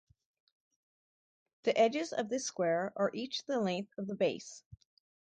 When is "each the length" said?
3.13-3.95